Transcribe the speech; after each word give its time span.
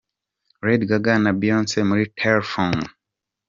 Lady 0.65 0.85
Gaga 0.91 1.13
na 1.23 1.31
Beyonce 1.39 1.77
muri 1.89 2.03
"telephone". 2.19 2.81